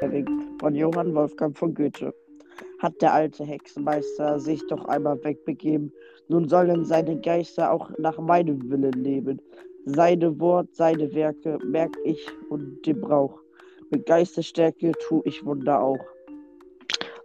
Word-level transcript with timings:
erwinkt 0.00 0.30
von 0.60 0.74
Johann 0.74 1.14
Wolfgang 1.14 1.56
von 1.56 1.74
Goethe. 1.74 2.14
Hat 2.78 3.00
der 3.00 3.12
alte 3.12 3.44
Hexenmeister 3.44 4.38
sich 4.38 4.66
doch 4.68 4.84
einmal 4.86 5.22
wegbegeben, 5.24 5.92
nun 6.28 6.48
sollen 6.48 6.84
seine 6.84 7.20
Geister 7.20 7.72
auch 7.72 7.90
nach 7.98 8.18
meinem 8.18 8.70
Willen 8.70 9.04
leben. 9.04 9.40
Seine 9.84 10.38
Wort, 10.38 10.68
seine 10.72 11.12
Werke 11.14 11.58
merk 11.64 11.96
ich 12.04 12.24
und 12.50 12.84
den 12.86 13.00
Brauch. 13.00 13.38
Mit 13.90 14.06
Geistesstärke 14.06 14.92
tu 15.06 15.22
ich 15.24 15.44
Wunder 15.44 15.80
auch. 15.80 16.04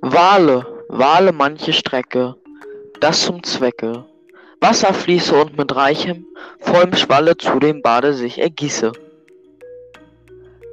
Wale, 0.00 0.64
Wale 0.88 1.32
manche 1.32 1.72
Strecke, 1.72 2.34
das 3.00 3.22
zum 3.22 3.42
Zwecke. 3.42 4.06
Wasser 4.60 4.94
fließe 4.94 5.34
und 5.34 5.58
mit 5.58 5.76
reichem, 5.76 6.26
vollem 6.60 6.94
Schwalle 6.94 7.36
zu 7.36 7.58
dem 7.58 7.82
Bade 7.82 8.14
sich 8.14 8.38
ergieße. 8.38 8.92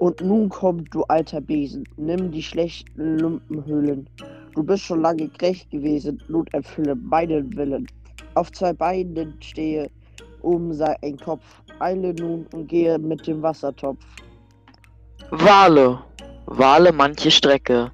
Und 0.00 0.22
nun 0.22 0.48
komm, 0.48 0.86
du 0.86 1.02
alter 1.08 1.42
Besen, 1.42 1.84
nimm 1.98 2.30
die 2.30 2.42
schlechten 2.42 3.18
Lumpenhöhlen. 3.18 4.08
Du 4.54 4.62
bist 4.62 4.84
schon 4.84 5.02
lange 5.02 5.28
gerecht 5.28 5.70
gewesen, 5.70 6.22
nun 6.28 6.46
erfülle 6.52 6.94
meinen 6.94 7.54
Willen. 7.54 7.86
Auf 8.32 8.50
zwei 8.50 8.72
Beinen 8.72 9.34
stehe, 9.40 9.90
oben 10.40 10.72
sei 10.72 10.96
ein 11.02 11.18
Kopf, 11.18 11.44
eile 11.80 12.14
nun 12.14 12.46
und 12.54 12.66
gehe 12.66 12.98
mit 12.98 13.26
dem 13.26 13.42
Wassertopf. 13.42 14.02
Wale, 15.32 15.98
Wale 16.46 16.92
manche 16.92 17.30
Strecke, 17.30 17.92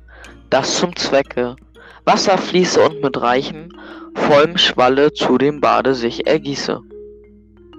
das 0.51 0.79
zum 0.79 0.95
Zwecke. 0.95 1.57
Wasser 2.05 2.39
fließe 2.39 2.83
und 2.83 3.03
mit 3.03 3.21
reichem, 3.21 3.69
vollem 4.15 4.57
Schwalle 4.57 5.13
zu 5.13 5.39
dem 5.39 5.61
Bade 5.61 5.93
sich 5.93 6.25
ergieße. 6.25 6.81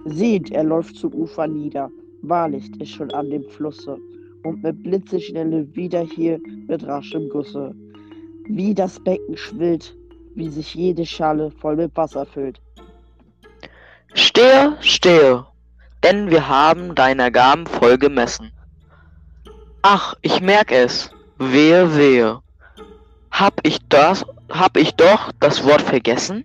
Seht, 0.04 0.52
er 0.52 0.66
läuft 0.66 0.98
zum 0.98 1.14
Ufer 1.14 1.48
nieder, 1.48 1.90
Wahrlicht 2.24 2.76
ist 2.82 2.92
schon 2.92 3.12
an 3.12 3.30
dem 3.30 3.46
Flusse 3.52 3.98
und 4.48 4.64
mit 4.64 4.82
Blitzeschnelle 4.84 5.76
wieder 5.76 6.02
hier 6.02 6.40
mit 6.68 6.86
raschem 6.88 7.28
Gusse. 7.30 7.76
Wie 8.46 8.74
das 8.74 8.98
Becken 9.00 9.36
schwillt, 9.36 9.94
wie 10.36 10.50
sich 10.50 10.74
jede 10.74 11.06
Schale 11.06 11.52
voll 11.52 11.76
mit 11.76 11.96
Wasser 11.98 12.26
füllt. 12.26 12.62
Stehe, 14.14 14.78
stehe, 14.80 15.46
denn 16.04 16.30
wir 16.30 16.48
haben 16.48 16.96
deiner 16.96 17.30
Gaben 17.30 17.68
voll 17.68 17.98
gemessen. 17.98 18.52
Ach, 19.82 20.16
ich 20.22 20.42
merk 20.42 20.72
es, 20.72 21.12
wehe, 21.38 21.96
wehe. 21.96 22.40
Hab 23.32 23.60
ich 23.64 23.80
das, 23.90 24.26
hab 24.50 24.78
ich 24.78 24.96
doch 24.96 25.32
das 25.42 25.64
Wort 25.66 25.82
vergessen? 25.82 26.44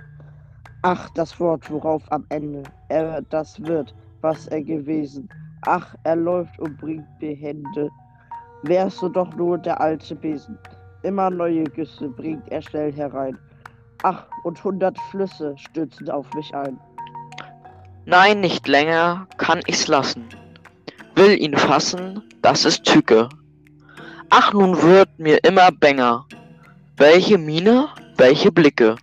Ach, 0.82 1.08
das 1.10 1.38
Wort, 1.38 1.70
worauf 1.70 2.02
am 2.10 2.26
Ende 2.28 2.64
er 2.88 3.22
das 3.22 3.62
wird, 3.64 3.94
was 4.20 4.48
er 4.48 4.62
gewesen. 4.62 5.28
Ach, 5.62 5.94
er 6.04 6.16
läuft 6.16 6.58
und 6.58 6.76
bringt 6.78 7.06
behende. 7.18 7.88
Wärst 8.64 9.00
du 9.02 9.08
doch 9.08 9.34
nur 9.36 9.58
der 9.58 9.80
alte 9.80 10.14
Besen. 10.14 10.58
Immer 11.02 11.30
neue 11.30 11.64
Güsse 11.64 12.08
bringt 12.08 12.48
er 12.50 12.62
schnell 12.62 12.92
herein. 12.92 13.38
Ach, 14.02 14.26
und 14.44 14.62
hundert 14.62 14.98
Flüsse 15.10 15.54
stürzen 15.56 16.10
auf 16.10 16.26
mich 16.34 16.52
ein. 16.54 16.78
Nein, 18.04 18.40
nicht 18.40 18.66
länger 18.66 19.26
kann 19.36 19.60
ich's 19.66 19.86
lassen. 19.86 20.28
Will 21.14 21.40
ihn 21.40 21.56
fassen, 21.56 22.22
das 22.42 22.64
ist 22.64 22.84
Tücke. 22.84 23.28
Ach, 24.30 24.52
nun 24.52 24.80
wird 24.82 25.08
mir 25.18 25.38
immer 25.44 25.70
bänger. 25.70 26.24
Welche 26.96 27.38
Miene, 27.38 27.88
welche 28.16 28.50
Blicke. 28.50 28.96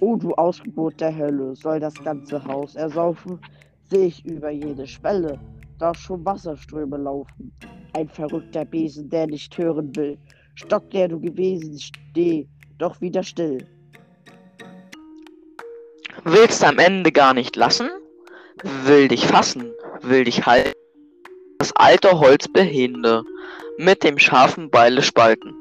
O 0.00 0.16
du 0.16 0.32
Ausgeburt 0.34 1.00
der 1.00 1.14
Hölle, 1.14 1.54
soll 1.56 1.80
das 1.80 1.94
ganze 2.04 2.42
Haus 2.44 2.76
ersaufen, 2.76 3.38
seh 3.90 4.06
ich 4.06 4.24
über 4.24 4.50
jede 4.50 4.86
Schwelle, 4.86 5.38
da 5.78 5.94
schon 5.94 6.24
Wasserströme 6.24 6.96
laufen. 6.96 7.52
Ein 7.94 8.08
verrückter 8.08 8.64
Besen, 8.64 9.08
der 9.08 9.26
nicht 9.26 9.56
hören 9.56 9.94
will. 9.96 10.18
Stock, 10.54 10.90
der 10.90 11.08
du 11.08 11.20
gewesen, 11.20 11.78
steh 11.78 12.46
doch 12.78 13.00
wieder 13.00 13.22
still. 13.22 13.58
Willst 16.24 16.64
am 16.64 16.78
Ende 16.78 17.12
gar 17.12 17.32
nicht 17.32 17.56
lassen? 17.56 17.88
Will 18.84 19.08
dich 19.08 19.24
fassen, 19.26 19.72
will 20.02 20.24
dich 20.24 20.44
halten. 20.44 20.72
Das 21.58 21.72
alte 21.76 22.18
Holz 22.18 22.46
behinde, 22.48 23.24
mit 23.78 24.02
dem 24.02 24.18
scharfen 24.18 24.70
Beile 24.70 25.02
spalten. 25.02 25.54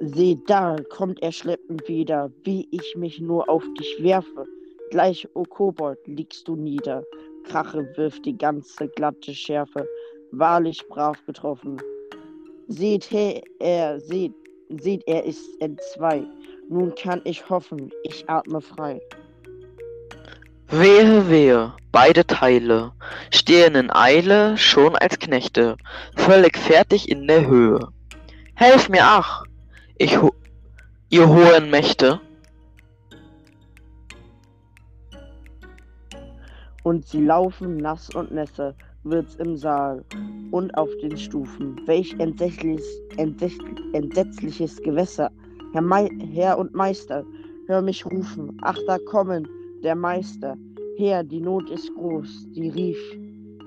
Seh, 0.00 0.36
da 0.46 0.76
kommt 0.90 1.22
er 1.22 1.32
schleppend 1.32 1.86
wieder, 1.88 2.30
wie 2.44 2.68
ich 2.70 2.96
mich 2.96 3.20
nur 3.20 3.48
auf 3.48 3.62
dich 3.78 4.02
werfe. 4.02 4.46
Gleich, 4.90 5.28
o 5.34 5.42
Kobold, 5.42 5.98
liegst 6.06 6.46
du 6.46 6.56
nieder. 6.56 7.02
Krache 7.44 7.86
wirft 7.96 8.24
die 8.24 8.36
ganze 8.36 8.88
glatte 8.88 9.34
Schärfe, 9.34 9.86
wahrlich 10.32 10.86
brav 10.88 11.16
getroffen. 11.26 11.80
Seht 12.68 13.10
her, 13.10 13.42
er, 13.60 14.00
seht, 14.00 14.34
seht, 14.68 15.02
er 15.06 15.24
ist 15.24 15.44
entzwei. 15.60 16.24
Nun 16.68 16.94
kann 16.94 17.20
ich 17.24 17.48
hoffen, 17.48 17.90
ich 18.04 18.28
atme 18.28 18.60
frei. 18.60 19.00
Wehe, 20.68 21.28
wehe, 21.30 21.72
beide 21.92 22.26
Teile 22.26 22.92
stehen 23.30 23.76
in 23.76 23.90
Eile 23.92 24.56
schon 24.56 24.96
als 24.96 25.18
Knechte, 25.18 25.76
völlig 26.16 26.58
fertig 26.58 27.08
in 27.08 27.28
der 27.28 27.46
Höhe. 27.46 27.88
Helf 28.54 28.88
mir, 28.88 29.02
ach, 29.02 29.44
ich 29.96 30.20
ho 30.20 30.32
ihr 31.08 31.28
hohen 31.28 31.70
Mächte. 31.70 32.20
Und 36.86 37.04
sie 37.04 37.20
laufen 37.20 37.78
nass 37.78 38.14
und 38.14 38.30
nässe, 38.30 38.72
wird's 39.02 39.34
im 39.34 39.56
Saal 39.56 40.04
und 40.52 40.72
auf 40.78 40.88
den 41.02 41.16
Stufen. 41.18 41.80
Welch 41.84 42.14
entsetzliches, 42.20 42.86
entsetzlich, 43.16 43.76
entsetzliches 43.92 44.80
Gewässer. 44.80 45.32
Herr, 45.72 45.82
Mei 45.82 46.08
Herr 46.32 46.56
und 46.56 46.72
Meister, 46.76 47.24
hör 47.66 47.82
mich 47.82 48.06
rufen. 48.06 48.56
Ach, 48.62 48.78
da 48.86 48.98
kommen 48.98 49.48
der 49.82 49.96
Meister. 49.96 50.56
Herr, 50.96 51.24
die 51.24 51.40
Not 51.40 51.68
ist 51.70 51.92
groß, 51.96 52.46
die 52.54 52.68
rief, 52.68 52.98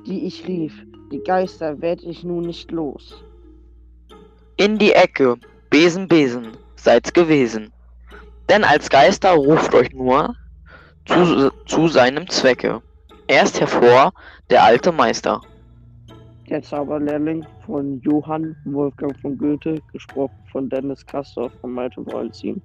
die 0.07 0.25
ich 0.25 0.47
rief. 0.47 0.73
Die 1.11 1.21
Geister 1.21 1.81
werd 1.81 2.01
ich 2.03 2.23
nun 2.23 2.45
nicht 2.45 2.71
los. 2.71 3.21
In 4.55 4.77
die 4.77 4.93
Ecke, 4.93 5.35
Besen, 5.69 6.07
Besen, 6.07 6.55
seid's 6.77 7.11
gewesen. 7.11 7.73
Denn 8.47 8.63
als 8.63 8.89
Geister 8.89 9.31
ruft 9.31 9.75
euch 9.75 9.91
nur 9.91 10.37
zu, 11.05 11.51
zu 11.65 11.89
seinem 11.89 12.25
Zwecke. 12.29 12.81
Erst 13.29 13.59
hervor 13.59 14.11
der 14.49 14.63
alte 14.63 14.91
Meister. 14.91 15.39
Der 16.49 16.63
Zauberlehrling 16.63 17.45
von 17.63 18.01
Johann 18.01 18.55
Wolfgang 18.65 19.15
von 19.21 19.37
Goethe, 19.37 19.77
gesprochen 19.93 20.33
von 20.51 20.67
Dennis 20.67 21.05
Kastor 21.05 21.51
von 21.61 21.71
Malte 21.71 22.03
Wolzin. 22.07 22.59